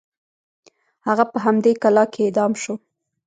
[1.07, 2.73] هغه په همدې کلا کې اعدام شو.